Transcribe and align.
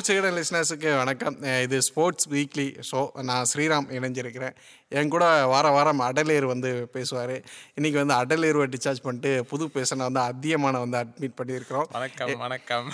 Sports 0.00 0.18
Eden 0.18 0.36
லிஸ்னர்ஸுக்கு 0.38 0.90
வணக்கம். 1.00 1.34
இது 1.64 1.78
sports 1.86 2.26
weekly 2.34 2.64
show 2.90 3.00
நான் 3.30 3.48
ஸ்ரீராம் 3.50 3.88
இணைஞ்சிருக்கிறேன். 3.96 4.54
என் 4.98 5.10
கூட 5.14 5.24
வார 5.52 5.66
வாரம் 5.74 6.00
அடலேர் 6.06 6.46
வந்து 6.52 6.70
பேசுவார். 6.94 7.34
இன்றைக்கி 7.78 7.98
வந்து 8.02 8.14
அடலேருவை 8.20 8.66
டிஸ்சார்ஜ் 8.74 9.02
பண்ணிட்டு 9.06 9.32
புது 9.50 9.66
பேஷனை 9.74 10.06
வந்து 10.08 10.22
அதிகமான 10.30 10.80
வந்து 10.84 10.98
அட்மிட் 11.02 11.36
பண்ணியிருக்கிறோம். 11.40 11.88
வணக்கம் 11.96 12.32
வணக்கம். 12.46 12.88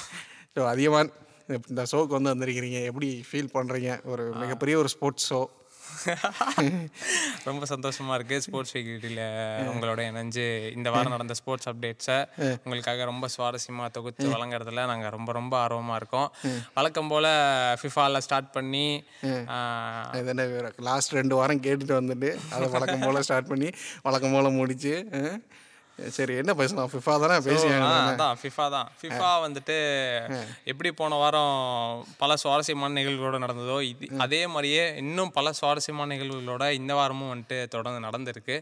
ஸோ 0.57 0.63
அதிகமான 0.73 1.07
இந்த 1.73 1.85
ஷோக்கு 1.93 2.19
வந்து 2.19 2.33
வந்திருக்கிறீங்க. 2.35 2.81
எப்படி 2.91 3.11
ஃபீல் 3.29 3.55
பண்ணுறீங்க 3.57 3.93
ஒரு 4.15 4.27
மிகப்பெரிய 4.43 4.77
ஒரு 4.83 4.91
ஸ்போர்ட்ஸ் 4.97 5.29
ஷோ 5.33 5.41
ரொம்ப 7.49 7.63
சந்தோஷமா 7.69 8.15
இருக்கு. 8.15 8.43
ஸ்போர்ட்ஸ் 8.43 8.75
வீக்கில் 8.77 9.21
உங்களோட 9.73 10.01
இணைஞ்சு 10.11 10.45
இந்த 10.73 10.91
வாரம் 10.91 11.11
நடந்த 11.11 11.35
ஸ்போர்ட்ஸ் 11.35 11.69
அப்டேட்ஸை 11.69 12.19
உங்களுக்காக 12.65 13.05
ரொம்ப 13.05 13.29
சுவாரஸ்யமா 13.37 13.91
தொகுத்து 13.91 14.29
வழங்குறதுல 14.29 14.87
நாங்க 14.87 15.09
ரொம்ப 15.09 15.33
ரொம்ப 15.33 15.55
ஆர்வமா 15.67 15.95
இருக்கோம். 15.95 16.29
வழக்கம் 16.75 17.09
போல 17.09 17.27
ஃபிஃபால 17.83 18.19
ஸ்டார்ட் 18.19 18.51
பண்ணி 18.51 18.87
லாஸ்ட் 20.83 21.13
ரெண்டு 21.13 21.35
வாரம் 21.35 21.61
கேட்டுட்டு 21.61 21.99
வந்துட்டு 22.01 22.33
அதை 22.51 22.69
வழக்கம் 22.69 23.01
போல் 23.01 23.23
ஸ்டார்ட் 23.23 23.47
பண்ணி 23.47 23.71
வழக்கம் 24.03 24.33
போல் 24.33 24.51
முடிச்சு 24.51 24.95
சரி 25.99 26.35
என்ன 26.37 26.53
பேசலாம்? 26.55 26.89
ஃபிஃபா 26.93 27.13
தானே 27.21 27.37
பேசி 27.41 27.67
ஆ, 27.69 27.77
அதான் 28.09 28.37
ஃபிஃபா 28.41 28.65
தான். 28.69 28.89
ஃபிஃபா 28.99 29.31
வந்துட்டு 29.45 29.77
எப்படி 30.65 30.91
போன 30.93 31.17
வாரம் 31.17 31.55
பல 32.19 32.37
சுவாரஸ்யமான 32.37 32.97
நிகழ்வுகளோட 32.99 33.39
நடந்ததோ 33.45 33.79
இது 33.85 34.09
அதே 34.19 34.43
மாதிரியே 34.47 34.85
இன்னும் 34.99 35.33
பல 35.33 35.53
சுவாரஸ்யமான 35.53 36.11
நிகழ்வுகளோட 36.15 36.67
இந்த 36.75 36.95
வாரமும் 36.95 37.33
வந்துட்டு 37.33 37.59
தொடர்ந்து 37.69 38.07
நடந்திருக்கு. 38.07 38.57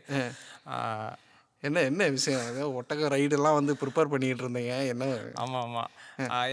என்ன 1.63 1.83
என்ன 1.83 2.07
விஷயம்? 2.11 2.47
ஏதோ 2.51 2.65
ஒட்டக 2.79 3.09
ரைடெல்லாம் 3.11 3.55
வந்து 3.55 3.75
ப்ரிப்பேர் 3.75 4.11
பண்ணிக்கிட்டு 4.11 4.45
இருந்தீங்க. 4.45 4.73
என்ன? 4.89 5.05
ஆமா 5.41 5.59
ஆமா. 5.63 5.85
ஆ, 6.01 6.04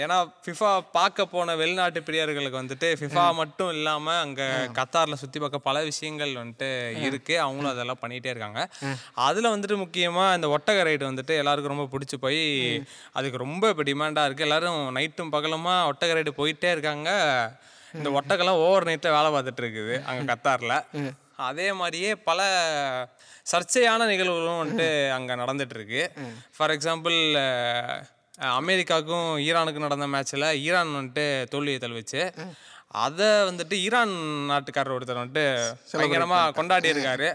ஏன்னா 0.03 0.17
ஃபிஃபா 0.45 0.69
பார்க்க 0.97 1.25
போன 1.33 1.55
வெளிநாட்டு 1.61 1.99
பிரியர்களுக்கு 2.07 2.61
வந்துட்டு 2.61 2.87
ஃபிஃபா 2.99 3.25
மட்டும் 3.39 3.71
இல்லாம 3.77 4.15
அங்க 4.19 4.41
கத்தார்ல 4.77 5.17
சுத்தி 5.23 5.39
பார்க்க 5.39 5.59
பல 5.67 5.83
விஷயங்கள் 5.89 6.33
வந்துட்டு 6.41 6.69
இருக்கு. 7.07 7.35
அவங்களும் 7.39 7.71
அதெல்லாம் 7.71 8.01
பண்ணிட்டே 8.03 8.31
இருக்காங்க. 8.33 8.61
அதுல 9.27 9.55
வந்துட்டு 9.55 9.77
முக்கியமா 9.83 10.25
இந்த 10.35 10.49
ஒட்டக 10.57 10.85
ரைடு 10.89 11.03
வந்துட்டு 11.09 11.35
எல்லாருக்கும் 11.41 11.75
ரொம்ப 11.75 11.87
பிடிச்சி 11.93 12.19
போய் 12.25 12.41
அதுக்கு 13.11 13.43
ரொம்ப 13.45 13.69
இப்போ 13.73 13.85
டிமாண்டா 13.89 14.25
இருக்கு. 14.25 14.47
எல்லாரும் 14.49 14.79
நைட்டும் 14.97 15.33
பகலுமா 15.35 15.75
ஒட்டக 15.91 16.15
ரைடு 16.19 16.33
போயிட்டே 16.41 16.71
இருக்காங்க. 16.75 17.09
இந்த 17.93 18.09
ஒட்டகெல்லாம் 18.19 18.61
ஓவர் 18.65 18.87
நைட்டை 18.89 19.11
வேலை 19.17 19.31
பார்த்துட்டு 19.31 19.63
இருக்குது 19.63 19.95
அங்க 20.09 20.21
கத்தார்ல. 20.31 20.75
அதே 21.49 21.67
மாதிரியே 21.73 22.11
பல 22.29 22.41
சர்ச்சையான 23.51 24.05
நிகழ்வுகளும் 24.11 24.59
வந்துட்டு 24.61 24.87
அங்கே 25.15 25.33
நடந்துட்டு 25.33 25.75
இருக்கு. 25.77 26.01
ஃபார் 26.57 26.73
எக்ஸாம்பிள் 26.75 27.17
அமெரிக்காவுக்கும் 28.39 29.29
ஈரானுக்கும் 29.39 29.79
நடந்த 29.79 30.07
மேட்ச்சில் 30.07 30.47
ஈரான் 30.61 30.95
வந்துட்டு 30.95 31.25
தோல்வியை 31.49 31.79
தழுவிச்சு 31.79 32.21
அதை 32.97 33.27
வந்துட்டு 33.49 33.75
ஈரான் 33.81 34.13
நாட்டுக்காரர் 34.49 34.95
ஒருத்தர் 34.95 35.21
வந்துட்டு 35.21 35.45
பயங்கரமாக 35.91 36.51
கொண்டாடி 36.51 36.89
இருக்காரு 36.89 37.29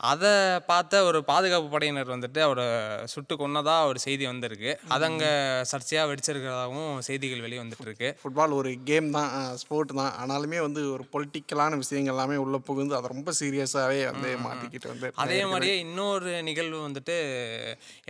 அதை 0.00 0.30
பார்த்த 0.68 1.02
ஒரு 1.08 1.18
பாதுகாப்பு 1.30 1.68
படையினர் 1.74 2.12
வந்துட்டு 2.14 2.40
அவரை 2.46 2.64
சுட்டு 3.12 3.34
கொன்னதா 3.40 3.76
ஒரு 3.90 3.98
செய்தி 4.04 4.24
வந்திருக்கு. 4.30 4.70
அது 4.94 5.04
அங்கே 5.08 5.30
சர்ச்சையாக 5.70 6.08
வெடிச்சிருக்கிறதாகவும் 6.10 6.92
செய்திகள் 7.06 7.44
வெளியே 7.44 7.60
வந்துட்டு 7.62 7.86
இருக்கு 7.88 8.08
ஃபுட்பால் 8.22 8.56
ஒரு 8.58 8.70
கேம் 8.88 9.08
தான் 9.16 9.30
ஸ்போர்ட் 9.62 9.92
தான். 10.00 10.12
ஆனாலுமே 10.22 10.58
வந்து 10.66 10.82
ஒரு 10.94 11.06
பொலிட்டிக்கலான 11.14 11.78
விஷயங்கள் 11.82 12.14
எல்லாமே 12.14 12.36
உள்ளே 12.44 12.60
புகுந்து 12.68 12.96
அதை 12.98 13.10
ரொம்ப 13.14 13.32
சீரியஸாகவே 13.40 14.02
வந்து 14.10 14.30
மாற்றிக்கிட்டு 14.46 14.90
வந்து 14.92 15.10
அதே 15.24 15.40
மாதிரியே 15.52 15.76
இன்னொரு 15.84 16.34
நிகழ்வு 16.50 16.80
வந்துட்டு 16.86 17.16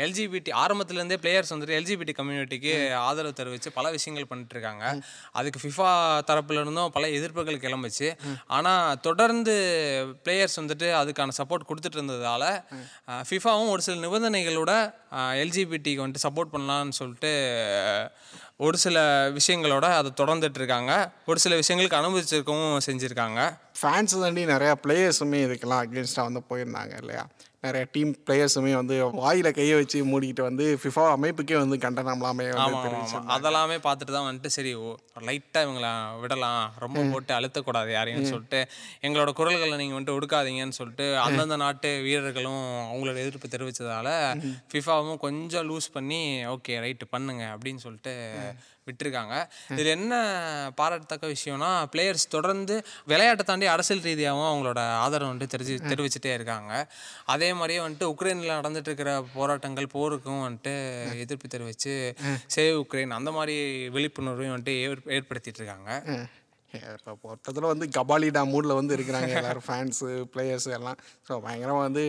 எல்ஜிபிடி 0.06 0.53
ஆரம்பத்துலேருந்தே 0.65 1.21
பிளேயர்ஸ் 1.25 1.55
வந்துட்டு 1.55 1.78
எல்ஜிபிடி 1.78 2.15
கம்யூனிட்டிக்கு 2.21 2.75
ஆதரவு 3.05 3.39
தெரிவித்து 3.43 3.75
பல 3.78 3.87
விஷயங்கள் 3.97 4.28
பண்ணிட்டு 4.33 4.56
இருக்காங்க 4.59 4.84
அதுக்கு 5.41 5.62
ஃபிஃபா 5.65 5.93
தரப்புல 6.33 6.61
இருந்தும் 6.65 6.93
பல 6.98 7.06
எதிர்ப்புகள் 7.21 7.62
கிளம்புச்சு. 7.65 8.10
ஆனால் 8.59 9.00
தொடர்ந்து 9.09 9.56
பிளேயர்ஸ் 10.27 10.60
வந்துட்டு 10.62 10.91
அதுக்கான 11.03 11.39
சப்போர்ட் 11.41 11.69
கொடுத்துட்டு 11.76 12.00
இருந்ததால 12.00 12.44
ஃபிஃபாவும் 13.31 13.69
ஒரு 13.69 13.82
சில 13.82 14.06
நிபந்தனைகளோட 14.06 14.72
எல்ஜிபிடிக்கு 15.42 16.03
வந்துட்டு 16.04 16.26
சப்போர்ட் 16.26 16.53
பண்ணலான்னு 16.53 16.88
சொல்லிட்டு 16.88 17.32
ஒரு 18.56 18.78
சில 18.78 18.98
விஷயங்களோட 19.31 19.82
அதை 19.82 20.12
தொடர்ந்துட்டு 20.16 20.54
இருக்காங்க 20.54 21.12
ஒரு 21.26 21.38
சில 21.38 21.56
விஷயங்களுக்கு 21.56 21.98
அனுபவிச்சிருக்கவும் 21.98 22.78
செஞ்சுருக்காங்க. 22.86 23.41
ஃபேன்ஸ் 23.81 24.20
தாண்டி 24.20 24.44
நிறையா 24.44 24.75
பிளேயர்ஸுமே 24.84 25.41
இதுக்கெல்லாம் 25.47 25.82
அகேன்ஸ்டாக 25.84 26.26
வந்து 26.28 26.42
போயிருந்தாங்க 26.50 26.97
இல்லையா? 27.00 27.26
நிறைய 27.62 27.84
டீம் 27.93 28.11
பிளேயர்ஸுமே 28.27 28.72
வந்து 28.75 28.97
வாயில 29.17 29.49
கையை 29.53 29.75
வச்சு 29.75 29.99
மூடிக்கிட்டு 30.05 30.43
வந்து 30.43 30.65
ஃபிஃபா 30.81 31.05
அமைப்புக்கே 31.12 31.56
வந்து 31.56 31.77
கண்டனம்லாமே. 31.77 32.47
அதெல்லாமே 33.37 33.77
பார்த்துட்டு 33.78 34.12
தான் 34.12 34.27
வந்துட்டு 34.27 34.50
சரி 34.56 34.72
லைட்டாக 35.27 35.65
இவங்கள 35.66 35.89
விடலாம் 36.21 36.61
ரொம்ப 36.78 37.05
போட்டு 37.05 37.33
அழுத்தக்கூடாது 37.34 37.91
யாரையும் 37.93 38.31
சொல்லிட்டு 38.31 38.61
எங்களோட 39.03 39.33
குரல்களை 39.33 39.77
நீங்கள் 39.77 39.99
வந்துட்டு 39.99 40.16
ஒடுக்காதீங்கன்னு 40.19 40.78
சொல்லிட்டு 40.78 41.09
அந்தந்த 41.19 41.56
நாட்டு 41.56 41.91
வீரர்களும் 42.03 42.62
அவங்களோட 42.87 43.16
எதிர்ப்பு 43.16 43.49
தெரிவித்ததால 43.49 44.09
ஃபிஃபாவும் 44.71 45.19
கொஞ்சம் 45.19 45.69
லூஸ் 45.69 45.89
பண்ணி 45.93 46.22
ஓகே 46.55 46.81
ரைட்டு 46.81 47.06
பண்ணுங்க 47.11 47.45
அப்படின்னு 47.55 47.77
சொல்லிட்டு 47.78 48.15
விட்டுருக்காங்க. 48.86 49.34
இதில் 49.70 49.86
என்ன 49.86 50.14
பாராட்டத்தக்க 50.74 51.26
விஷயம்னா 51.26 51.70
பிளேயர்ஸ் 51.92 52.28
தொடர்ந்து 52.28 52.74
விளையாட்டை 53.04 53.44
தாண்டி 53.44 53.66
அரசியல் 53.66 54.00
ரீதியாகவும் 54.00 54.50
அவங்களோட 54.50 54.78
ஆதரவு 54.97 55.32
வந்துட்டு 55.32 55.54
தெரிஞ்சு 55.54 55.74
தெரிவிச்சுட்டே 55.86 56.34
இருக்காங்க. 56.34 56.72
அதே 57.26 57.52
மாதிரியே 57.52 57.80
வந்துட்டு 57.80 58.12
உக்ரைனில் 58.12 58.56
நடந்துட்டு 58.56 58.88
இருக்கிற 58.88 59.10
போராட்டங்கள் 59.34 59.86
போருக்கும் 59.88 60.42
வந்துட்டு 60.42 60.74
எதிர்ப்பு 61.19 61.48
தெரிவித்து 61.48 61.94
சேவ் 62.54 62.82
உக்ரைன் 62.82 63.10
அந்த 63.10 63.32
மாதிரி 63.32 63.56
விழிப்புணர்வையும் 63.88 64.54
வந்துட்டு 64.54 64.76
ஏற்- 64.82 65.08
ஏற்படுத்திட்டு 65.10 65.60
இருக்காங்க 65.62 65.91
இப்போ 66.91 67.12
மொத்தத்தில் 67.31 67.69
வந்து 67.72 67.87
கபாலிடா 67.97 68.42
மூடில் 68.53 68.76
வந்து 68.78 68.97
இருக்கிறாங்க 68.97 69.31
எல்லாரும் 69.41 69.66
ஃபேன்ஸு 69.69 70.09
பிளேயர்ஸ் 70.34 70.69
எல்லாம். 70.78 70.98
ஸோ 71.28 71.32
பயங்கரமாக 71.47 71.84
வந்து 71.87 72.04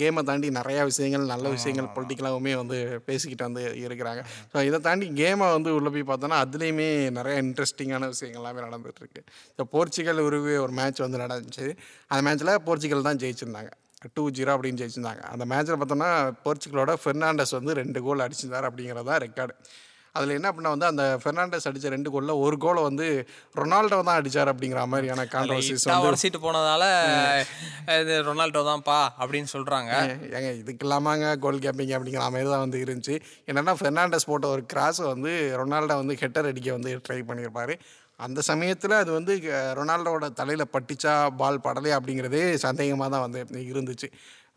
கேமை 0.00 0.24
தாண்டி 0.30 0.50
நிறையா 0.60 0.82
விஷயங்கள் 0.90 1.24
நல்ல 1.34 1.46
விஷயங்கள் 1.56 1.90
பொலிட்டிக்கலாகவுமே 1.96 2.54
வந்து 2.62 2.78
பேசிக்கிட்டு 3.08 3.48
வந்து 3.48 3.64
இருக்கிறாங்க. 3.86 4.24
ஸோ 4.54 4.64
இதை 4.70 4.80
தாண்டி 4.88 5.08
கேமை 5.22 5.48
வந்து 5.56 5.72
உள்ளே 5.78 5.92
போய் 5.94 6.08
பார்த்தோன்னா 6.10 6.40
அதுலேயுமே 6.46 6.88
நிறைய 7.20 7.36
இன்ட்ரெஸ்டிங்கான 7.46 8.10
விஷயங்கள் 8.14 8.40
எல்லாமே 8.42 8.66
நடந்துகிட்ருக்கு 8.66 9.22
ஸோ 9.58 9.64
போர்ச்சுகல் 9.76 10.26
உருவே 10.26 10.58
ஒரு 10.64 10.74
மேட்ச் 10.80 11.06
வந்து 11.06 11.22
நடந்துச்சு. 11.24 11.66
அந்த 12.10 12.20
மேட்ச்சில் 12.28 12.54
போர்ச்சுகல் 12.68 13.08
தான் 13.08 13.22
ஜெயிச்சிருந்தாங்க. 13.24 13.72
டூ 14.16 14.22
ஜீரோ 14.36 14.50
அப்படின்னு 14.54 14.80
ஜெயிச்சிருந்தாங்க. 14.80 15.22
அந்த 15.34 15.44
மேட்ச்சில் 15.50 15.78
பார்த்தோன்னா 15.80 16.08
போர்ச்சுகலோட 16.44 16.92
ஃபெர்னாண்டஸ் 17.02 17.54
வந்து 17.58 17.74
ரெண்டு 17.78 17.98
கோல் 18.06 18.24
அடிச்சிருந்தார் 18.24 18.66
அப்படிங்கிறது 18.68 19.08
தான் 19.10 19.22
ரெக்கார்டு 19.24 19.54
அதில் 20.14 20.34
என்ன 20.34 20.48
பண்ண 20.52 20.68
வந்து 20.68 20.86
அந்த 20.86 21.04
ஃபெர்னாண்டஸ் 21.20 21.66
அடித்த 21.68 21.88
ரெண்டு 21.88 22.10
கோலில் 22.10 22.40
ஒரு 22.42 22.56
கோலை 22.58 22.82
வந்து 22.82 23.06
ரொனால்டோ 23.54 23.98
தான் 24.00 24.18
அடித்தார் 24.18 24.50
அப்படிங்கிற 24.52 24.82
மாதிரியான 24.86 25.24
கான்ட்ரவர்சிஸ் 25.32 25.86
உடச்சிட்டு 26.02 26.38
போனதால 26.38 26.84
இது 27.96 28.14
ரொனால்டோ 28.22 28.62
தான்ப்பா 28.68 28.98
அப்படின்னு 29.18 29.50
சொல்கிறாங்க 29.54 29.90
ஏங்க 30.32 30.50
இதுக்கு 30.54 30.84
இல்லாமாங்க 30.86 31.32
கோல் 31.38 31.58
கேப்பிங் 31.58 31.94
அப்படிங்கிற 31.96 32.28
மாதிரி 32.28 32.48
தான் 32.48 32.64
வந்து 32.64 32.82
இருந்துச்சு. 32.84 33.16
என்னென்னா 33.48 33.74
ஃபெர்னாண்டஸ் 33.74 34.28
போட்ட 34.28 34.48
ஒரு 34.48 34.64
கிராஸை 34.72 35.06
வந்து 35.06 35.32
ரொனால்டோ 35.56 35.96
வந்து 35.96 36.16
ஹெட்டர் 36.16 36.50
அடிக்க 36.50 36.70
வந்து 36.72 36.92
ட்ரை 37.08 37.20
பண்ணியிருப்பாரு 37.28 37.76
அந்த 38.20 38.40
சமயத்தில் 38.50 39.00
அது 39.02 39.10
வந்து 39.18 39.32
ரொனால்டோட 39.78 39.80
ரொனால்டோவோட 39.80 40.26
தலையில் 40.40 40.72
பட்டிச்சா 40.74 41.12
பால் 41.40 41.64
படலையா 41.66 41.96
அப்படிங்கிறதே 41.98 42.42
சந்தேகமாக 42.66 43.08
தான் 43.14 43.24
வந்து 43.26 43.40
இருந்துச்சு. 43.72 44.08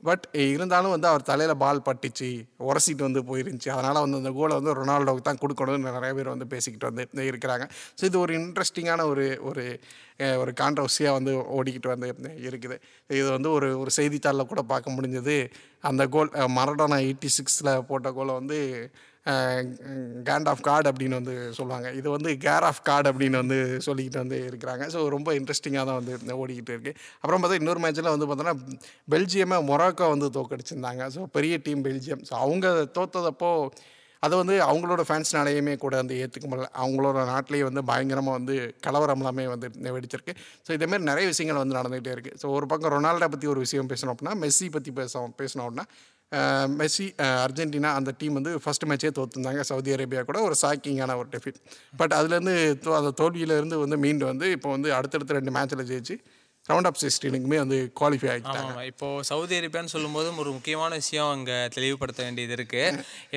பட் 0.07 0.25
இருந்தாலும் 0.53 0.93
வந்து 0.93 1.07
அவர் 1.11 1.23
தலையில் 1.29 1.53
பால் 1.61 1.83
பட்டுச்சு 1.87 2.27
உரசிட்டு 2.69 3.03
வந்து 3.07 3.21
போயிருந்துச்சு. 3.29 3.69
அதனால் 3.75 4.01
வந்து 4.03 4.19
அந்த 4.21 4.31
கோலை 4.39 4.55
வந்து 4.59 4.73
ரொனால்டோவுக்கு 4.79 5.27
தான் 5.29 5.41
கொடுக்கணும்னு 5.43 5.95
நிறைய 5.97 6.11
பேர் 6.17 6.33
வந்து 6.33 6.47
பேசிக்கிட்டு 6.53 6.89
வந்து 6.89 7.25
இருக்கிறாங்க. 7.29 7.65
ஸோ 7.99 8.03
இது 8.09 8.19
ஒரு 8.25 8.33
இன்ட்ரெஸ்டிங்கான 8.39 9.05
ஒரு 9.11 9.25
ஒரு 9.49 9.63
ஒரு 10.41 10.51
கான்ட்ரவர்சியாக 10.61 11.17
வந்து 11.17 11.33
ஓடிக்கிட்டு 11.57 11.89
வந்து 11.93 12.09
இருக்குது. 12.49 12.77
இது 13.09 13.27
வந்து 13.37 13.51
ஒரு 13.57 13.69
ஒரு 13.81 13.93
செய்தித்தாளில் 13.99 14.51
கூட 14.51 14.63
பார்க்க 14.73 14.95
முடிஞ்சது. 14.97 15.37
அந்த 15.89 16.05
கோல் 16.15 16.31
மரடோனா 16.59 16.99
எயிட்டி 17.07 17.31
சிக்ஸில் 17.37 17.73
போட்ட 17.89 18.11
கோலை 18.19 18.35
வந்து 18.41 18.59
கேண்ட் 20.27 20.49
ஆஃப் 20.51 20.61
கார்டு 20.67 20.87
அப்படின்னு 20.91 21.19
வந்து 21.19 21.35
சொல்லுவாங்க. 21.57 21.87
இது 21.99 22.07
வந்து 22.15 22.31
கேர் 22.45 22.67
ஆஃப் 22.69 22.81
கார்டு 22.89 23.09
அப்படின்னு 23.11 23.41
வந்து 23.43 23.57
சொல்லிக்கிட்டு 23.87 24.21
வந்து 24.23 24.37
இருக்கிறாங்க. 24.49 24.85
ஸோ 24.93 25.01
ரொம்ப 25.15 25.33
இன்ட்ரெஸ்டிங்காக 25.39 25.85
தான் 25.89 25.99
வந்து 25.99 26.37
ஓடிக்கிட்டு 26.41 26.73
இருக்குது 26.75 26.95
அப்புறம் 27.21 27.41
பார்த்தா 27.43 27.59
இன்னொரு 27.61 27.83
மேட்ச்சில் 27.85 28.13
வந்து 28.15 28.29
பார்த்தோன்னா 28.29 28.55
பெல்ஜியமே 29.13 29.59
மொராக்கோ 29.71 30.07
வந்து 30.15 30.29
தோக்கடிச்சிருந்தாங்க 30.39 31.05
ஸோ 31.17 31.23
பெரிய 31.37 31.57
டீம் 31.67 31.85
பெல்ஜியம் 31.89 32.23
ஸோ 32.29 32.35
அவங்க 32.45 32.67
தோத்ததப்போ 32.97 33.51
அதை 34.23 34.35
வந்து 34.41 34.55
அவங்களோட 34.67 35.01
ஃபேன்ஸ்னாலேயுமே 35.07 35.73
கூட 35.81 35.95
வந்து 36.01 36.15
ஏற்றுக்க 36.21 36.45
முடியல. 36.51 36.69
அவங்களோட 36.83 37.17
நாட்டிலேயே 37.31 37.63
வந்து 37.67 37.81
பயங்கரமாக 37.89 38.37
வந்து 38.37 38.55
கலவரம் 38.85 39.21
எல்லாமே 39.23 39.43
வந்து 39.51 39.67
வெடிச்சிருக்கு. 39.95 40.33
ஸோ 40.67 40.71
இதேமாரி 40.77 41.03
நிறைய 41.11 41.25
விஷயங்கள் 41.33 41.61
வந்து 41.63 41.77
நடந்துகிட்டே 41.79 42.13
இருக்குது 42.15 42.39
ஸோ 42.41 42.47
ஒரு 42.57 42.65
பக்கம் 42.71 42.93
ரொனால்டோ 42.95 43.27
பற்றி 43.33 43.47
ஒரு 43.53 43.61
விஷயம் 43.65 43.89
பேசணும் 43.91 44.13
அப்படின்னா 44.13 44.35
மெஸ்ஸி 44.43 44.69
பற்றி 44.77 44.93
பேச 44.99 45.21
பேசணும் 45.41 45.65
அப்படின்னா 45.65 45.87
மெஸ்ஸி 46.79 47.07
அர்ஜென்டினா 47.45 47.91
அந்த 47.99 48.13
டீம் 48.21 48.37
வந்து 48.39 48.53
ஃபர்ஸ்ட் 48.63 48.87
மேட்சே 48.91 49.11
தோத்துருந்தாங்க. 49.19 49.61
சவுதி 49.71 49.93
அரேபியா 49.97 50.23
கூட 50.29 50.41
ஒரு 50.47 50.57
ஷாக்கிங்கான 50.63 51.17
ஒரு 51.21 51.29
டெஃபிட் 51.35 51.61
பட் 52.01 52.15
அதுலேருந்து 52.19 52.55
தோ 52.85 52.97
அந்த 53.01 53.13
தோல்வியிலேருந்து 53.21 53.83
வந்து 53.85 53.99
மீண்டு 54.05 54.25
வந்து 54.31 54.49
இப்போ 54.57 54.71
வந்து 54.77 54.91
அடுத்தடுத்த 54.97 55.39
ரெண்டு 55.39 55.55
மேட்ச்சில் 55.57 55.87
ஜெயிச்சு 55.91 56.17
ரவுண்ட் 56.69 56.87
ஆஃப் 56.89 56.97
சிக்ஸ்டீனுக்குமே 57.01 57.57
வந்து 57.63 57.77
குவாலிஃபை 57.99 58.27
ஆகிட்டாங்க 58.31 58.81
இப்போ 58.89 59.07
சவுதி 59.29 59.53
அரேபியான்னு 59.59 59.93
சொல்லும்போது 59.93 60.29
ஒரு 60.43 60.51
முக்கியமான 60.55 60.91
விஷயம் 61.01 61.29
அங்கே 61.35 61.57
தெளிவுபடுத்த 61.75 62.19
வேண்டியது 62.25 62.55
இருக்கு. 62.57 62.81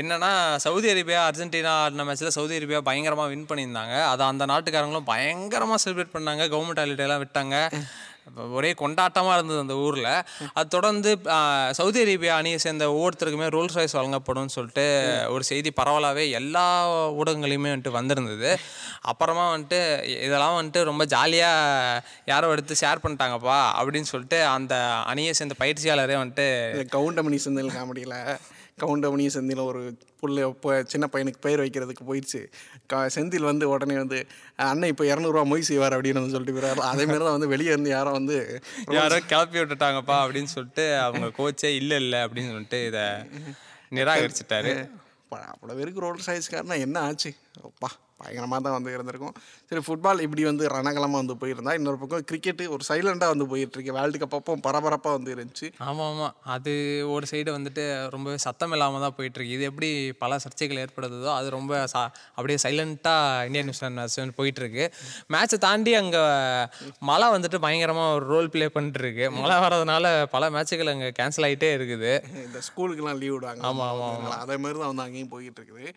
என்னன்னா 0.00 0.30
சவுதி 0.64 0.88
அரேபியா 0.92 1.20
அர்ஜென்டினா 1.28 1.74
ஆடின 1.82 2.06
மேட்ச்சில் 2.08 2.36
சவுதி 2.38 2.56
அரேபியா 2.58 2.80
பயங்கரமாக 2.88 3.30
வின் 3.32 3.46
பண்ணியிருந்தாங்க. 3.50 3.96
அதை 4.12 4.26
அந்த 4.32 4.46
நாட்டுக்காரங்களும் 4.52 5.08
பயங்கரமாக 5.12 5.78
செலிப்ரேட் 5.84 6.14
பண்ணாங்க. 6.16 6.44
கவர்மெண்ட் 6.54 6.82
ஹாலிடேலாம் 6.84 7.22
விட்டாங்க. 7.24 7.56
ஒரே 8.56 8.70
கொண்டாட்டமாக 8.82 9.36
இருந்தது 9.38 9.60
அந்த 9.64 9.76
ஊரில். 9.86 10.08
அது 10.58 10.68
தொடர்ந்து 10.76 11.10
சவுதி 11.78 12.00
அரேபியா 12.04 12.34
அணியை 12.40 12.58
சேர்ந்த 12.64 12.86
ஒவ்வொருத்தருக்குமே 12.94 13.48
ரோல்ஸ் 13.56 13.76
ராய்ஸ் 13.78 13.96
வழங்கப்படும்னு 13.98 14.54
சொல்லிட்டு 14.56 14.86
ஒரு 15.34 15.44
செய்தி 15.50 15.72
பரவலாகவே 15.80 16.24
எல்லா 16.40 16.66
ஊடகங்களையுமே 17.20 17.72
வந்துட்டு 17.72 17.96
வந்திருந்தது. 17.98 18.52
அப்புறமா 19.12 19.46
வந்துட்டு 19.54 19.80
இதெல்லாம் 20.26 20.56
வந்துட்டு 20.60 20.82
ரொம்ப 20.90 21.04
ஜாலியாக 21.14 22.04
யாரோ 22.32 22.52
எடுத்து 22.56 22.80
ஷேர் 22.82 23.04
பண்ணிட்டாங்கப்பா 23.04 23.60
அப்படின்னு 23.80 24.12
சொல்லிட்டு 24.12 24.40
அந்த 24.56 24.74
அணியை 25.12 25.34
சேர்ந்த 25.40 25.56
பயிற்சியாளரே 25.64 26.18
வந்துட்டு 26.22 26.48
கவுண்டமணி 26.96 27.40
செந்தில் 27.46 27.76
காமெடியில். 27.78 28.16
கவுண்டமணி 28.80 29.26
செந்தில் 29.34 29.62
ஒரு 29.62 29.80
புள்ள 30.20 30.46
இப்போ 30.46 30.72
சின்ன 30.84 31.04
பையனுக்கு 31.06 31.40
பெயர் 31.40 31.62
வைக்கிறதுக்கு 31.62 32.04
போயிடுச்சு 32.04 32.40
க 32.86 33.02
செந்தில் 33.08 33.48
வந்து 33.50 33.66
உடனே 33.68 33.96
வந்து 33.96 34.18
அண்ணன் 34.64 34.92
இப்போ 34.92 35.04
இரநூறுவா 35.04 35.44
மொய் 35.46 35.68
செய்வார் 35.70 35.96
அப்படின்னு 35.96 36.20
வந்து 36.20 36.36
சொல்லிட்டு 36.36 36.56
போயிறாரு 36.56 36.86
அதே 36.88 37.06
மாதிரி 37.06 37.24
தான் 37.24 37.36
வந்து 37.38 37.48
வெளியே 37.48 37.72
இருந்து 37.72 37.90
யாரும் 37.90 38.18
வந்து 38.20 38.38
யாரோ 38.92 39.20
கிளப்பி 39.26 39.60
விட்டுட்டாங்கப்பா 39.60 40.18
அப்படின்னு 40.22 40.52
சொல்லிட்டு 40.54 40.86
அவங்க 40.98 41.28
கோச்சே 41.38 41.72
இல்லை 41.74 41.98
இல்லை 41.98 42.20
அப்படின்னு 42.20 42.52
சொல்லிட்டு 42.52 42.80
இதை 42.86 43.06
நிராகரிச்சிட்டாரு 43.92 44.74
அவ்வளோ 45.32 45.74
பேருக்கு 45.74 46.00
ரோல் 46.00 46.24
சைஸ்காரனா 46.26 46.78
என்ன 46.80 47.00
ஆச்சு 47.00 47.30
அப்பா 47.62 47.90
பயங்கரமாக 48.22 48.60
தான் 48.66 48.76
வந்து 48.76 48.94
இருந்திருக்கும். 48.96 49.34
சரி 49.70 49.82
ஃபுட்பால் 49.86 50.22
இப்படி 50.26 50.44
வந்து 50.50 50.64
ரணகலமாக 50.74 51.20
வந்து 51.22 51.36
போயிருந்தா 51.42 51.74
இன்னொரு 51.78 52.00
பக்கம் 52.02 52.24
கிரிக்கெட்டு 52.30 52.64
ஒரு 52.74 52.82
சைலண்டாக 52.90 53.32
வந்து 53.34 53.48
போயிட்டு 53.52 53.76
இருக்கு 53.78 53.96
வேர்ல்டு 53.98 54.20
கப் 54.22 54.36
அப்போ 54.38 54.56
பரபரப்பாக 54.66 55.14
வந்து 55.18 55.34
இருந்துச்சு. 55.36 55.68
ஆமாம். 55.88 56.08
ஆமாம் 56.12 56.34
அது 56.56 56.72
ஒரு 57.14 57.26
சைடு 57.32 57.50
வந்துட்டு 57.56 57.84
ரொம்பவே 58.14 58.38
சத்தம் 58.46 58.74
இல்லாமல் 58.76 59.04
தான் 59.06 59.16
போயிட்டுருக்கு. 59.18 59.56
இது 59.58 59.68
எப்படி 59.70 59.90
பல 60.24 60.38
சர்ச்சைகள் 60.44 60.82
ஏற்படுதோ 60.84 61.30
அது 61.38 61.48
ரொம்ப 61.58 61.72
சா 61.94 62.02
அப்படியே 62.36 62.58
சைலண்ட்டாக 62.66 63.46
இந்தியன் 63.48 63.68
நியூசிலாந்து 63.70 64.38
போயிட்டுருக்கு. 64.40 64.84
மேட்ச்சை 65.34 65.58
தாண்டி 65.66 65.94
அங்கே 66.02 66.22
மழை 67.10 67.28
வந்துட்டு 67.36 67.58
பயங்கரமாக 67.66 68.16
ஒரு 68.18 68.26
ரோல் 68.34 68.52
ப்ளே 68.54 68.68
பண்ணிட்டு 68.76 69.00
இருக்கு 69.04 69.26
மழை 69.40 69.56
வர்றதுனால 69.64 70.06
பல 70.34 70.50
மேட்சுகள் 70.56 70.92
அங்கே 70.94 71.08
கேன்சல் 71.20 71.46
ஆகிட்டே 71.48 71.70
இருக்குது. 71.78 72.12
இந்த 72.46 72.60
ஸ்கூலுக்கெல்லாம் 72.68 73.20
லீவ் 73.22 73.34
விடுவாங்க. 73.36 73.62
ஆமா, 73.70 73.86
ஆமா, 73.94 74.08
அதனால 74.12 74.36
அதே 74.44 74.58
மாதிரி 74.64 74.78
தான் 74.82 74.92
வந்து 74.92 75.06
அங்கேயும் 75.06 75.32
போய்கிட்டு 75.34 75.60
இருக்குது 75.62 75.88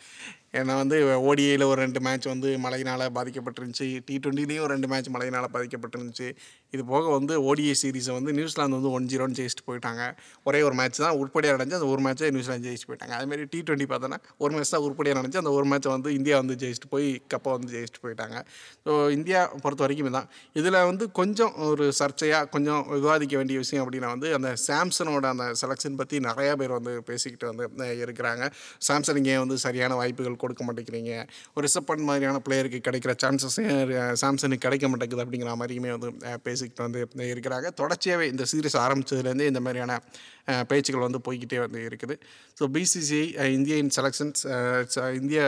ஏன்னா 0.60 0.74
வந்து 0.82 0.98
ஓடிஐயில் 1.30 1.66
ஒரு 1.70 1.80
ரெண்டு 1.84 2.00
மேட்ச் 2.06 2.26
வந்து 2.32 2.50
மழையினால் 2.66 3.04
பாதிக்கப்பட்டிருந்துச்சு. 3.18 3.86
டி 4.08 4.16
ட்வெண்ட்டிலையும் 4.24 4.68
ரெண்டு 4.74 4.88
மேட்ச் 4.92 5.10
மழையினால் 5.16 5.48
பாதிக்கப்பட்டிருந்துச்சு. 5.56 6.28
இது 6.76 6.84
போக 6.92 7.06
வந்து 7.18 7.34
ஓடிஐ 7.50 7.74
சீரிஸை 7.82 8.14
வந்து 8.18 8.32
நியூசிலாந்து 8.38 8.78
வந்து 8.80 8.92
ஒன் 8.98 9.08
ஜீரோன்னு 9.12 9.38
ஜெயிச்சுட்டு 9.40 9.66
போயிட்டாங்க. 9.70 10.04
ஒரே 10.50 10.60
ஒரு 10.68 10.76
மேட்ச் 10.80 11.00
தான் 11.06 11.16
உருப்படியாக 11.22 11.56
நடந்துச்சு 11.56 11.80
அந்த 11.80 11.90
ஒரு 11.94 12.02
மேட்ச்சே 12.06 12.30
நியூசிலாந்து 12.36 12.68
ஜெயிச்சு 12.70 12.88
போயிட்டாங்க. 12.90 13.14
அதேமாதிரி 13.18 13.48
டி 13.54 13.60
டுவெண்ட்டி 13.68 13.88
பார்த்தோன்னா 13.94 14.20
ஒரு 14.44 14.52
மேட்ச் 14.56 14.74
தான் 14.76 14.86
உருப்படியாக 14.88 15.18
நடந்துச்சு 15.20 15.42
அந்த 15.44 15.54
ஒரு 15.58 15.68
மேட்ச்சை 15.72 15.92
வந்து 15.96 16.12
இந்தியா 16.20 16.38
வந்து 16.44 16.58
ஜெயிச்சுட்டு 16.64 16.92
போய் 16.94 17.08
கப்பை 17.34 17.52
வந்து 17.58 17.70
ஜெயிச்சுட்டு 17.76 18.04
போயிட்டாங்க. 18.06 18.38
ஸோ 18.86 18.92
இந்தியா 19.18 19.42
பொறுத்த 19.66 19.84
வரைக்கும் 19.86 20.18
தான் 20.20 20.30
இதில் 20.62 20.80
வந்து 20.92 21.08
கொஞ்சம் 21.22 21.54
ஒரு 21.70 21.88
சர்ச்சையாக 22.02 22.50
கொஞ்சம் 22.56 22.82
விவாதிக்க 22.98 23.34
வேண்டிய 23.42 23.58
விஷயம் 23.66 23.84
அப்படின்னா 23.86 24.12
வந்து 24.16 24.30
அந்த 24.40 24.52
சாம்சனோட 24.68 25.26
அந்த 25.36 25.48
செலெக்ஷன் 25.64 26.00
பற்றி 26.04 26.16
நிறையா 26.30 26.56
பேர் 26.64 26.78
வந்து 26.80 26.96
பேசிக்கிட்டு 27.12 27.48
வந்து 27.52 27.90
இருக்கிறாங்க. 28.06 28.44
சாம்சன் 28.90 29.20
இங்கே 29.24 29.38
வந்து 29.46 29.58
சரியான 29.68 29.96
வாய்ப்புகள் 30.02 30.42
கொடுக்க 30.44 30.62
மாட்டேங்கிறீங்க 30.68 31.12
ஒரு 31.56 31.64
ரிசப்பன் 31.68 32.06
மாதிரியான 32.10 32.42
பிளேயருக்கு 32.48 32.82
கிடைக்கிற 32.90 33.16
சான்சஸ் 33.24 33.60
சாம்சனுக்கு 34.24 34.66
கிடைக்க 34.68 34.88
மாட்டேங்குது 34.92 35.26
அப்படிங்கிற 35.26 35.56
மாதிரியுமே 35.62 35.92
வந்து 35.98 36.12
பேசிக்கிட்டு 36.48 36.86
வந்து 36.88 37.02
இருக்கிறாங்க. 37.34 37.68
தொடர்ச்சியாகவே 37.82 38.28
இந்த 38.34 38.46
சீரீஸ் 38.54 38.78
ஆரம்பித்ததுலேருந்தே 38.86 39.50
இந்த 39.54 39.64
மாதிரியான 39.68 40.00
பேச்சுக்கள் 40.70 41.06
வந்து 41.08 41.20
போய்கிட்டே 41.26 41.60
வந்து 41.64 41.82
இருக்குது. 41.90 42.16
ஸோ 42.60 42.64
பிசிசிஐ 42.76 43.46
இந்தியன் 43.58 43.92
செலெக்ஷன்ஸ் 43.98 44.42
இந்திய 45.20 45.42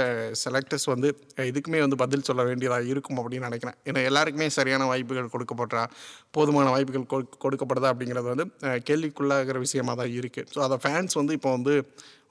செலக்டர்ஸ் 0.44 0.88
வந்து 0.94 1.10
இதுக்குமே 1.50 1.80
வந்து 1.86 1.98
பதில் 2.04 2.28
சொல்ல 2.30 2.44
வேண்டியதாக 2.50 2.92
இருக்கும் 2.94 3.20
அப்படின்னு 3.22 3.50
நினைக்கிறேன். 3.50 3.78
ஏன்னா 3.90 4.04
எல்லாருக்குமே 4.10 4.48
சரியான 4.60 4.86
வாய்ப்புகள் 4.92 5.34
கொடுக்கப்பட்டா 5.36 5.84
போதுமான 6.38 6.70
வாய்ப்புகள் 6.76 7.10
கொடுக்கப்படுதா 7.46 7.92
அப்படிங்கிறது 7.94 8.30
வந்து 8.34 8.46
கேள்விக்குள்ளாகிற 8.90 9.60
விஷயமா 9.66 9.96
தான் 10.02 10.14
இருக்குது 10.20 10.50
ஸோ 10.56 10.62
அதை 10.68 10.78
ஃபேன்ஸ் 10.86 11.20
வந்து 11.22 11.36
இப்போ 11.40 11.52
வந்து 11.58 11.76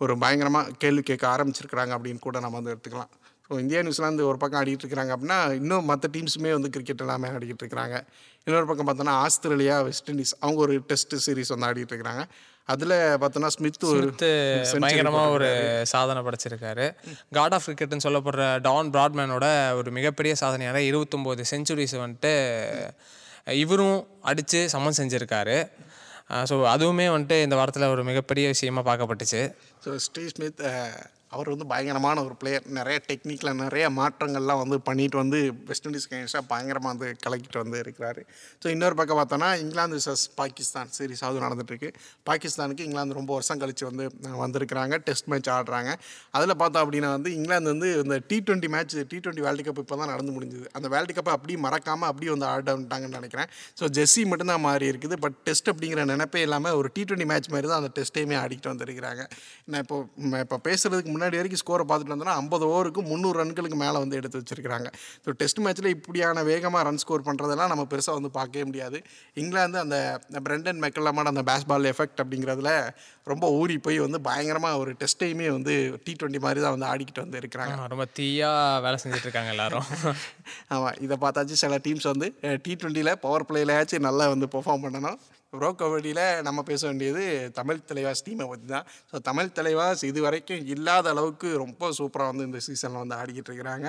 ஒரு 0.05 0.13
பயங்கரமாக 0.23 0.73
கேள்வி 0.83 1.03
கேட்க 1.09 1.25
ஆரம்பிச்சிருக்கிறாங்க 1.35 1.93
அப்படின்னு 1.97 2.21
கூட 2.25 2.39
நம்ம 2.45 2.54
வந்து 2.59 2.73
எடுத்துக்கலாம். 2.75 3.13
ஸோ 3.47 3.59
இந்தியா 3.63 3.81
நியூசிலாந்து 3.87 4.23
ஒரு 4.31 4.39
பக்கம் 4.43 4.59
ஆடிட்டு 4.61 4.87
இருக்காங்க 4.87 5.13
அப்படின்னா 5.17 5.39
இன்னும் 5.61 5.89
மற்ற 5.91 6.09
டீம்ஸுமே 6.15 6.53
வந்து 6.57 6.71
கிரிக்கெட் 6.75 7.03
எல்லாமே 7.05 7.29
ஆடிக்கிட்டு 7.37 7.63
இருக்கிறாங்க. 7.65 7.97
இன்னொரு 8.47 8.67
பக்கம் 8.71 8.89
பார்த்தோன்னா 8.89 9.15
ஆஸ்திரேலியா 9.27 9.77
வெஸ்ட் 9.89 10.09
இண்டீஸ் 10.13 10.35
அவங்க 10.45 10.61
ஒரு 10.67 10.75
டெஸ்ட் 10.91 11.15
சீரிஸ் 11.25 11.53
வந்து 11.55 11.69
ஆடிட்டு 11.69 11.93
இருக்கிறாங்க. 11.95 12.25
அதில் 12.73 12.95
பார்த்தோன்னா 13.23 13.49
ஸ்மித் 13.55 13.85
ஒரு 13.91 14.05
பயங்கரமாக 14.85 15.33
ஒரு 15.37 15.49
சாதனை 15.91 16.21
படைச்சிருக்காரு. 16.27 16.87
காட் 17.39 17.55
ஆஃப் 17.57 17.67
கிரிக்கெட்னு 17.67 18.05
சொல்லப்படுற 18.07 18.45
டான் 18.67 18.93
பிராட்மேனோட 18.95 19.47
ஒரு 19.81 19.91
மிகப்பெரிய 19.99 20.35
சாதனையான 20.43 20.81
இருபத்தொம்போது 20.91 21.45
செஞ்சுரிஸ் 21.53 21.95
வந்துட்டு 22.05 22.33
இவரும் 23.65 23.99
அடித்து 24.31 24.61
சமன் 24.75 24.99
செஞ்சுருக்காரு. 25.01 25.59
ஸோ 26.51 26.57
அதுவுமே 26.75 27.07
வந்துட்டு 27.15 27.39
இந்த 27.47 27.57
வாரத்தில் 27.61 27.93
ஒரு 27.95 28.05
மிகப்பெரிய 28.11 28.47
விஷயமா 28.55 28.85
பார்க்கப்பட்டுச்சு. 28.89 29.43
ஸோ 29.87 29.91
ஸ்டீவ் 30.07 30.31
ஸ்மித் 30.35 30.63
அவர் 31.35 31.51
வந்து 31.55 31.67
பயங்கரமான 31.73 32.25
ஒரு 32.27 32.35
பிளேயர் 32.41 32.67
நிறைய 32.79 32.97
டெக்னிக்கில் 33.09 33.53
நிறைய 33.63 33.85
மாற்றங்கள்லாம் 34.01 34.61
வந்து 34.63 34.79
பண்ணிட்டு 34.89 35.19
வந்து 35.23 35.39
வெஸ்ட் 35.71 35.87
இண்டீஸ் 35.89 36.09
கேன்ஸாக 36.13 36.43
பயங்கரமாக 36.53 36.91
வந்து 36.95 37.09
கலக்கிட்டு 37.25 37.61
வந்து 37.63 37.79
இருக்கிறாரு. 37.85 38.23
ஸோ 38.63 38.67
இன்னொரு 38.75 38.97
பக்கம் 39.01 39.19
பார்த்தோன்னா 39.21 39.49
இங்கிலாந்து 39.63 39.99
விசஸ் 40.01 40.25
பாகிஸ்தான் 40.41 40.93
சீரிஸ் 40.97 41.25
அது 41.29 41.45
நடந்துட்டுருக்கு. 41.47 41.91
பாகிஸ்தானுக்கு 42.31 42.87
இங்கிலாந்து 42.89 43.19
ரொம்ப 43.21 43.33
வருஷம் 43.39 43.61
கழித்து 43.63 43.87
வந்து 43.91 44.07
வந்திருக்கிறாங்க. 44.43 44.95
டெஸ்ட் 45.09 45.29
மேட்ச் 45.33 45.51
ஆடுறாங்க. 45.57 45.93
அதில் 46.39 46.57
பார்த்தோம் 46.63 46.85
அப்படின்னா 46.85 47.11
வந்து 47.17 47.33
இங்கிலாந்து 47.39 47.73
வந்து 47.75 47.91
இந்த 48.05 48.19
T 48.31 48.39
twenty 48.47 48.71
match 48.75 48.97
T 49.13 49.19
twenty 49.25 49.45
world 49.47 49.67
cup 49.69 49.81
இப்போ 49.85 49.99
தான் 50.03 50.13
நடந்து 50.15 50.35
முடிஞ்சுது. 50.37 50.67
அந்த 50.77 50.87
வேர்ல்டு 50.95 51.17
கப்பை 51.19 51.35
அப்படியே 51.39 51.59
மறக்காமல் 51.67 52.09
அப்படியே 52.11 52.33
வந்து 52.35 52.49
ஆட 52.53 52.77
நினைக்கிறேன். 53.19 53.49
ஸோ 53.81 53.85
ஜெஸ்ஸி 53.99 54.23
மட்டும்தான் 54.31 54.65
மாறி 54.69 54.87
இருக்குது. 54.93 55.17
பட் 55.25 55.37
டெஸ்ட் 55.49 55.69
அப்படிங்கிற 55.73 56.05
நினைப்பே 56.15 56.43
இல்லாமல் 56.47 56.77
ஒரு 56.81 56.89
டி 56.95 57.03
டுவெண்ட்டி 57.09 57.29
மேட்ச் 57.33 57.51
மாதிரி 57.55 57.69
தான் 57.71 57.81
அந்த 57.83 57.93
டெஸ்ட்டையுமே 57.99 58.37
ஆடிக்கிட்டு 58.43 58.73
வந்திருக்கிறாங்க. 58.73 59.23
நான் 59.73 59.83
இப்போ 59.85 59.97
இப்போ 60.45 60.57
பேசுகிறதுக்கு 60.67 61.11
முன்னாடி 61.15 61.23
வரைக்கும் 61.31 61.63
ஸ்கோரை 61.65 61.85
பார்த்துட்டு 61.89 62.15
வந்தோன்னா 62.15 62.37
ஐம்பது 62.43 62.67
ஓவருக்கு 62.67 63.03
முந்நூறு 63.03 63.39
ரன்களுக்கு 63.43 63.77
மேலே 63.77 63.99
வந்து 63.99 64.17
எடுத்து 64.17 64.41
வச்சிருக்காங்க 64.41 64.91
ஸோ 65.27 65.31
டெஸ்ட் 65.31 65.61
மேட்ச்சில் 65.61 65.91
இப்படியான 65.97 66.43
வேகமாக 66.43 66.83
ரன் 66.89 66.99
ஸ்கோர் 66.99 67.27
பண்ணுறதெல்லாம் 67.27 67.67
நம்ம 67.67 67.87
பெருசாக 67.91 68.15
வந்து 68.15 68.31
பார்க்கவே 68.31 68.65
முடியாது. 68.65 69.03
இங்கிலாந்து 69.35 69.79
அந்த 69.79 69.97
பிரெண்டன் 70.31 70.83
மெக்கல்லாமான 70.85 71.33
அந்த 71.35 71.43
பேஸ்பால் 71.43 71.91
எஃபெக்ட் 71.93 72.23
அப்படிங்கிறதுல 72.25 72.73
ரொம்ப 73.27 73.51
ஊறி 73.51 73.79
போய் 73.79 73.99
வந்து 73.99 74.21
பயங்கரமாக 74.21 74.79
ஒரு 74.79 74.97
டெஸ்ட்டையுமே 75.03 75.51
வந்து 75.51 76.01
டி 76.05 76.17
டுவெண்ட்டி 76.21 76.39
மாதிரி 76.39 76.61
தான் 76.61 76.75
வந்து 76.77 76.87
ஆடிக்கிட்டு 76.87 77.25
வந்து 77.25 77.41
இருக்கிறாங்க. 77.41 77.89
ரொம்ப 77.89 78.07
தீயா 78.19 78.81
வேலை 78.81 78.99
செஞ்சுட்டு 79.03 79.29
இருக்காங்க 79.29 79.49
எல்லாரும். 79.49 79.87
ஆமாம் 80.75 80.97
இதை 81.01 81.17
பார்த்தாச்சு 81.21 81.53
சில 81.53 81.77
டீம்ஸ் 81.77 82.11
வந்து 82.13 82.35
டி 82.65 82.75
டுவெண்ட்டியில் 82.75 83.17
பவர் 83.17 83.47
பிளேயிலாச்சும் 83.51 83.99
நல்லா 83.99 84.29
வந்து 84.29 84.47
பெர்ஃபார்ம் 84.47 84.85
பண்ணணும். 84.87 85.19
ப்ரோ 85.55 85.69
கபடியில் 85.81 86.23
நம்ம 86.47 86.61
பேச 86.71 86.83
வேண்டியது 86.89 87.23
தமிழ் 87.59 87.81
தலைவாஸ் 87.91 88.23
டீமை 88.27 88.47
பற்றி 88.51 88.67
தான். 88.73 88.87
ஸோ 89.11 89.17
தமிழ் 89.29 89.51
தலைவாஸ் 89.59 90.03
இது 90.11 90.21
வரைக்கும் 90.27 90.63
இல்லாத 90.75 91.09
அளவுக்கு 91.15 91.49
ரொம்ப 91.65 91.91
சூப்பராக 91.99 92.33
வந்து 92.33 92.47
இந்த 92.49 92.61
சீசனில் 92.67 93.01
வந்து 93.03 93.17
ஆடிக்கிட்டு 93.21 93.51
இருக்கிறாங்க. 93.51 93.89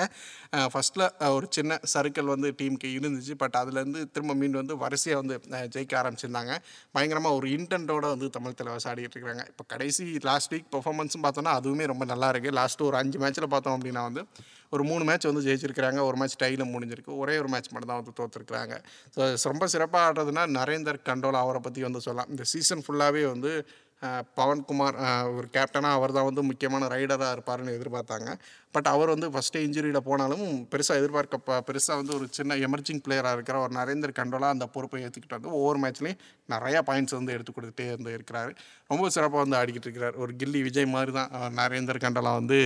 ஃபஸ்ட்டில் 0.73 1.05
ஒரு 1.37 1.47
சின்ன 1.57 1.79
சர்க்கிள் 1.93 2.33
வந்து 2.33 2.51
டீமுக்கு 2.59 2.89
இருந்துச்சு. 2.97 3.35
பட் 3.43 3.57
அதுலேருந்து 3.61 4.03
திரும்ப 4.15 4.35
மீண்டும் 4.41 4.61
வந்து 4.63 4.77
வரிசையாக 4.83 5.21
வந்து 5.21 5.37
ஜெயிக்க 5.75 5.95
ஆரம்பிச்சிருந்தாங்க. 6.01 6.55
பயங்கரமாக 6.97 7.39
ஒரு 7.39 7.49
இன்டென்ட்டோட 7.57 8.05
வந்து 8.15 8.29
தமிழ் 8.37 8.59
தலைவாஸ் 8.61 8.89
ஆடிக்கிட்டு 8.91 9.17
இருக்கிறாங்க. 9.17 9.45
இப்போ 9.53 9.65
கடைசி 9.73 10.05
லாஸ்ட் 10.29 10.53
வீக் 10.55 10.69
பெர்ஃபார்மன்ஸும் 10.75 11.25
பார்த்தோன்னா 11.27 11.55
அதுவுமே 11.61 11.87
ரொம்ப 11.93 12.05
நல்லா 12.13 12.29
இருக்குது 12.33 12.57
லாஸ்ட்டு 12.61 12.87
ஒரு 12.89 12.97
அஞ்சு 13.01 13.19
மேட்ச்சில் 13.23 13.53
பார்த்தோம் 13.55 13.77
அப்படின்னா 13.77 14.03
வந்து 14.09 14.23
ஒரு 14.69 14.83
மூணு 14.83 15.03
மேட்ச் 15.03 15.27
வந்து 15.29 15.43
ஜெயிச்சிருக்கிறாங்க. 15.47 15.99
ஒரு 15.99 16.17
மேட்ச் 16.17 16.37
டையில் 16.43 16.63
முடிஞ்சிருக்கு. 16.73 17.13
ஒரே 17.23 17.37
ஒரு 17.37 17.47
மேட்ச் 17.47 17.71
மட்டும் 17.71 17.91
தான் 17.91 18.01
வந்து 18.01 18.15
தோற்றுருக்குறாங்க 18.19 18.75
ஸோ 19.15 19.49
ரொம்ப 19.53 19.67
சிறப்பாக 19.67 20.07
ஆடுறதுனா 20.07 20.45
நரேந்தர் 20.59 20.99
கண்டோல் 21.09 21.41
அவரை 21.43 21.61
பற்றி 21.61 21.81
வந்து 21.81 22.01
சொல்லலாம். 22.01 22.29
இந்த 22.29 22.43
சீசன் 22.53 22.83
ஃபுல்லாகவே 22.87 23.23
வந்து 23.33 23.51
பவன்குமார் 24.37 24.97
ஒரு 25.37 25.47
கேப்டனாக 25.55 25.97
அவர் 25.97 26.15
தான் 26.17 26.27
வந்து 26.27 26.41
முக்கியமான 26.49 26.87
ரைடராக 26.93 27.35
இருப்பாருன்னு 27.35 27.75
எதிர்பார்த்தாங்க. 27.77 28.29
பட் 28.75 28.87
அவர் 28.93 29.11
வந்து 29.13 29.27
ஃபஸ்ட்டு 29.33 29.61
இன்ஜுரியில் 29.65 30.05
போனாலும் 30.07 30.43
பெருசாக 30.71 30.99
எதிர்பார்க்க 31.01 31.59
பெருசாக 31.67 31.95
வந்து 32.01 32.13
ஒரு 32.17 32.25
சின்ன 32.37 32.57
எமர்ஜிங் 32.67 33.01
பிளேயராக 33.05 33.37
இருக்கிற 33.37 33.59
ஒரு 33.65 33.73
நரேந்தர் 33.77 34.13
கண்டோலா 34.19 34.49
அந்த 34.55 34.65
பொறுப்பை 34.75 34.99
ஏற்றுக்கிட்டு 35.05 35.37
வந்து 35.37 35.53
ஒவ்வொரு 35.59 35.79
மேட்ச்லேயும் 35.83 36.19
நிறையா 36.53 36.79
பாயிண்ட்ஸ் 36.89 37.17
வந்து 37.17 37.33
எடுத்து 37.35 37.53
கொடுத்துட்டே 37.57 37.87
வந்து 37.95 38.11
இருக்கிறாரு. 38.17 38.51
ரொம்ப 38.91 39.09
சிறப்பாக 39.15 39.43
வந்து 39.45 39.59
ஆடிக்கிட்டு 39.61 39.87
இருக்கிறார். 39.89 40.17
ஒரு 40.23 40.31
கில்லி 40.41 40.61
விஜய் 40.67 40.93
மாதிரி 40.95 41.13
தான் 41.19 41.31
நரேந்தர் 41.61 42.03
கண்டோலா 42.05 42.33
வந்து 42.41 42.59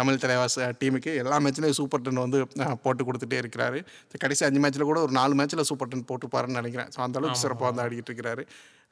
தமிழ் 0.00 0.22
தலைவாஸ் 0.24 0.60
டீமுக்கு 0.82 1.10
எல்லா 1.22 1.36
மேட்ச்லேயும் 1.44 1.78
சூப்பர் 1.80 2.04
டென் 2.06 2.24
வந்து 2.26 2.38
போட்டு 2.84 3.02
கொடுத்துட்டே 3.08 3.38
இருக்கிறாரு. 3.42 3.80
கடைசி 4.24 4.44
அஞ்சு 4.48 4.62
மேட்ச்சில் 4.64 4.90
கூட 4.92 5.00
ஒரு 5.06 5.14
நாலு 5.20 5.34
மேட்ச்சில் 5.40 5.68
சூப்பர் 5.72 5.92
டென் 5.92 6.08
போட்டுப்பாருன்னு 6.12 6.60
நினைக்கிறேன். 6.60 6.90
ஸோ 6.96 7.00
அந்தளவுக்கு 7.06 7.44
சிறப்பாக 7.44 7.70
வந்து 7.70 7.84
ஆடிக்கிட்டு 7.84 8.10
இருக்கிறாரு. 8.12 8.44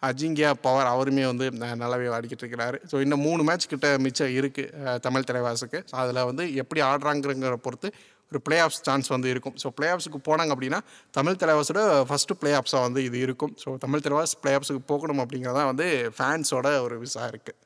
அஜிங்கியா 0.08 0.50
பவர் 0.66 0.90
அவருமே 0.92 1.24
வந்து 1.30 1.46
நல்லாவே 1.82 2.08
ஆடிக்கிட்டு 2.16 2.44
இருக்கிறாரு. 2.44 2.78
ஸோ 2.90 2.96
இன்னும் 3.04 3.24
மூணு 3.26 3.42
மேட்ச் 3.48 3.66
கிட்ட 3.72 3.88
மிச்சம் 4.06 4.32
இருக்குது 4.38 4.98
தமிழ் 5.06 5.28
தலைவாசுக்கு 5.30 5.80
அதில் 6.02 6.26
வந்து 6.30 6.46
எப்படி 6.62 6.82
ஆடுறாங்கிறங்கிற 6.90 7.58
பொறுத்து 7.66 7.90
ஒரு 8.32 8.40
பிளே 8.46 8.56
ஆஃப்ஸ் 8.64 8.82
சான்ஸ் 8.86 9.08
வந்து 9.14 9.28
இருக்கும். 9.32 9.56
ஸோ 9.62 9.70
பிளே 9.78 9.88
ஆஃப்ஸுக்கு 9.94 10.20
போனாங்க 10.28 10.52
அப்படின்னா 10.56 10.80
தமிழ் 11.18 11.40
தலைவாஸோட 11.42 11.80
ஃபஸ்ட்டு 12.10 12.36
பிளே 12.42 12.52
ஆஃப்ஸாக 12.60 12.86
வந்து 12.86 13.00
இது 13.08 13.18
இருக்கும். 13.26 13.52
ஸோ 13.62 13.76
தமிழ் 13.84 14.04
தலைவாஸ் 14.06 14.34
பிளே 14.44 14.54
ஆஃப்ஸுக்கு 14.58 14.82
போகணும் 14.92 15.22
அப்படிங்கிறதான் 15.24 15.70
வந்து 15.72 15.88
ஃபேன்ஸோட 16.16 16.70
ஒரு 16.86 16.96
விசா 17.04 17.26
இருக்குது 17.32 17.58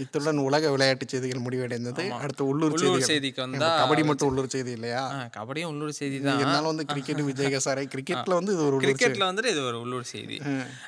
இத்துடன் 0.00 0.38
உலக 0.44 0.70
விளையாட்டு 0.70 1.04
செய்திகள் 1.08 1.42
முடிவடைந்தது. 1.42 2.04
அடுத்து 2.16 2.42
உள்ளூர் 2.46 2.72
செய்திகள். 2.74 3.08
செய்திக்கு 3.10 3.40
வந்தா 3.40 3.68
கபடி 3.80 4.02
மட்டும் 4.04 4.28
உள்ளூர் 4.28 4.48
செய்தி 4.48 4.72
இல்லையா? 4.72 5.02
கபடியும் 5.36 5.70
உள்ளூர் 5.72 5.92
செய்தி 5.92 6.16
தான். 6.20 6.38
இருந்தாலும் 6.38 6.70
வந்து 6.72 6.86
கிரிக்கெட் 6.86 7.22
விஜய் 7.22 7.64
சாரே 7.66 7.84
கிரிக்கெட்டில் 7.92 8.38
வந்து 8.38 8.52
இது 8.52 8.64
ஒரு 8.66 8.78
கிரிக்கெட்ல 8.84 9.28
வந்துட்டு 9.28 9.52
இது 9.54 9.62
ஒரு 9.64 9.80
உள்ளூர் 9.80 10.08
செய்தி. 10.10 10.38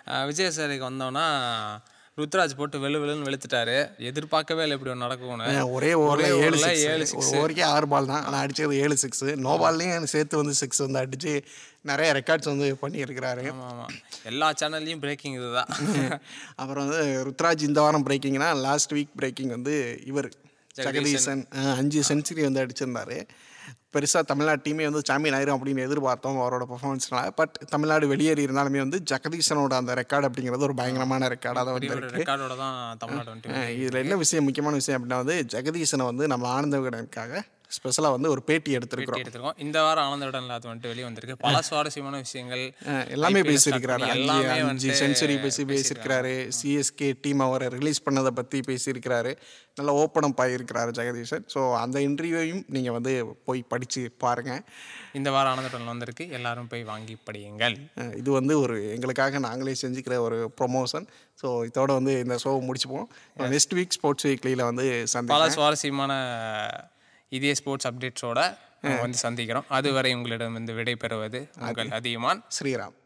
ஆ, 0.08 0.24
விஜயசாரிக்கு 0.24 0.88
வந்தோம்னா 0.88 1.26
ருத்ராஜ் 2.18 2.56
போட்டு 2.56 2.78
வெளு 2.78 2.98
வெளுன்னு 3.02 3.26
வெளுத்துட்டாரு. 3.28 3.76
எதிர்பார்க்கவே 4.08 4.62
இல்லை 4.62 4.74
இப்படி 4.76 4.92
ஒன்று 4.92 5.04
நடக்கும்னு. 5.04 5.46
ஒரே 5.76 5.90
ஓவரில் 6.00 6.34
ஏழு 6.46 6.58
சிக்ஸ் 6.64 6.82
ஏழு 6.92 7.04
ஒரு 7.20 7.28
ஓவருக்கே 7.38 7.64
ஆறு 7.74 7.88
பால் 7.88 8.10
தான். 8.10 8.24
ஆனால் 8.24 8.42
அடிச்சது 8.44 8.74
ஏழு 8.84 8.96
சிக்ஸ் 8.96 9.22
நோ 9.46 9.52
பால்லையும் 9.62 10.10
சேர்த்து 10.14 10.36
வந்து 10.36 10.54
சிக்ஸ் 10.54 10.78
வந்து 10.78 11.00
அடிச்சு 11.02 11.32
நிறைய 11.90 12.08
ரெக்கார்ட்ஸ் 12.12 12.50
வந்து 12.52 12.66
பண்ணியிருக்கிறாரு. 12.82 13.44
ஆமா 13.52 13.68
ஆமா. 13.70 13.86
எல்லா 14.22 14.48
சேனல்லையும் 14.60 15.02
பிரேக்கிங் 15.04 15.38
இதுதான். 15.40 15.70
அப்புறம் 16.60 16.82
வந்து 16.84 17.00
ருத்ராஜ் 17.28 17.68
இந்த 17.68 17.80
வாரம் 17.80 18.06
பிரேக்கிங்னா 18.06 18.50
லாஸ்ட் 18.66 18.94
வீக் 18.94 19.16
பிரேக்கிங் 19.16 19.48
வந்து 19.48 19.74
இவர் 20.04 20.28
ஜெகதீசன். 20.76 21.42
அஞ்சு 21.80 22.02
செஞ்சுரி 22.10 22.42
வந்து 22.42 22.62
அடிச்சிருந்தாரு. 22.64 23.16
பெருசாக 23.94 24.22
தமிழ்நாடு 24.22 24.60
டீமே 24.64 24.84
வந்து 24.84 25.02
சாம்பியன் 25.04 25.36
ஆயிரும் 25.38 25.56
அப்படின்னு 25.56 25.82
எதிர்பார்த்தோம் 25.82 26.38
அவரோட 26.40 26.64
பர்ஃபார்மன்ஸ்னால 26.68 27.30
பட் 27.30 27.56
தமிழ்நாடு 27.70 28.04
வெளியேறி 28.06 28.46
இருந்தாலுமே 28.46 28.78
வந்து 28.78 28.98
ஜெகதீசனோட 29.10 29.74
அந்த 29.74 29.94
ரெக்கார்டு 29.94 30.28
அப்படிங்கிறது 30.28 30.62
ஒரு 30.62 30.74
பயங்கரமான 30.74 31.28
ரெக்கார்டாக 31.28 31.64
தான் 31.64 31.76
வந்து 31.76 32.14
ரெக்கார்டோட 32.18 32.56
தான் 32.56 32.78
தமிழ்நாடு 32.98 33.74
இதில் 33.76 34.02
என்ன 34.02 34.16
விஷயம் 34.16 34.44
முக்கியமான 34.44 34.74
விஷயம் 34.74 34.98
அப்படின்னா 34.98 35.20
வந்து 35.24 35.36
ஜெகதீசனை 35.54 36.06
வந்து 36.06 36.26
நம்ம 36.26 36.48
ஆனந்த 36.48 36.78
விகடனுக்காக 36.78 37.42
ஸ்பெஷலாக 37.76 38.14
வந்து 38.16 38.28
ஒரு 38.34 38.42
பேட்டி 38.48 38.70
எடுத்திருக்கிறோம். 38.78 39.22
எடுத்திருக்கோம். 39.22 39.56
இந்த 39.64 39.78
வாரம் 39.86 40.06
ஆனந்த 40.08 40.26
விடன் 40.28 40.54
அது 40.56 40.68
வந்துட்டு 40.70 40.90
வெளியே 40.92 41.06
வந்திருக்கு. 41.08 41.36
பல 41.46 41.62
சுவாரஸ்யமான 41.68 42.20
விஷயங்கள் 42.26 42.64
எல்லாமே 43.16 43.42
பேசியிருக்கிறாரு. 43.50 44.08
எல்லாமே 44.16 44.54
அஞ்சு 44.70 44.96
செஞ்சுரி 45.02 45.36
பேசி 45.44 45.64
பேசியிருக்கிறாரு. 45.72 46.34
சிஎஸ்கே 46.58 47.10
டீம் 47.24 47.44
அவரை 47.48 47.68
ரிலீஸ் 47.78 48.04
பண்ணதை 48.08 48.32
பற்றி 48.40 48.60
பேசியிருக்கிறாரு. 48.70 49.32
நல்லா 49.78 49.92
ஓப்பன் 50.00 50.26
அப் 50.26 50.40
ஆகியிருக்கிறாரு 50.44 50.90
ஜெகதீசன். 50.96 51.44
ஸோ 51.52 51.60
அந்த 51.82 51.98
இன்டர்வியூவையும் 52.06 52.62
நீங்கள் 52.76 52.96
வந்து 52.96 53.12
போய் 53.48 53.62
படித்து 53.72 54.02
பாருங்கள் 54.24 54.62
இந்த 55.18 55.28
வாரம் 55.34 55.52
ஆனந்த 55.52 55.68
விடன் 55.72 55.90
வந்திருக்கு. 55.92 56.24
எல்லாரும் 56.38 56.68
போய் 56.72 56.84
வாங்கி 56.90 57.14
படியுங்கள். 57.28 57.76
இது 58.20 58.30
வந்து 58.38 58.54
ஒரு 58.64 58.76
எங்களுக்காக 58.94 59.40
நாங்களே 59.48 59.76
செஞ்சுக்கிற 59.82 60.16
ஒரு 60.26 60.38
ப்ரொமோஷன் 60.60 61.06
ஸோ 61.42 61.48
இதோட 61.68 61.90
வந்து 61.98 62.12
இந்த 62.24 62.36
ஷோவை 62.42 62.60
முடிச்சுப்போம். 62.68 63.08
நெக்ஸ்ட் 63.54 63.76
வீக் 63.78 63.96
ஸ்போர்ட்ஸ் 63.98 64.26
வீக்லியில் 64.28 64.68
வந்து 64.70 64.86
பல 65.34 65.44
சுவாரஸ்யமான 65.58 66.12
இதே 67.38 67.52
ஸ்போர்ட்ஸ் 67.58 67.88
அப்டேட்ஸோட 67.88 68.40
வந்து 69.02 69.18
சந்திக்கிறோம். 69.26 69.68
அதுவரை 69.78 70.10
உங்களிடம் 70.16 70.56
வந்து 70.58 70.72
விடை 70.78 70.94
பெறுவது 71.02 71.40
உங்கள் 71.66 71.92
அதிகமான் 71.98 72.40
ஸ்ரீராம். 72.56 72.96